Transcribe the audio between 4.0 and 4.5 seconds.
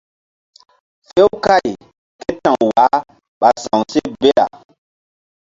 bela.